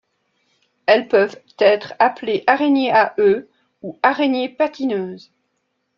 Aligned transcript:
Elles 0.87 1.07
peuvent 1.07 1.39
être 1.59 1.93
appelées 1.99 2.43
araignées 2.47 2.91
à 2.91 3.13
œufs 3.19 3.45
ou 3.83 3.99
araignées-patineuses. 4.01 5.31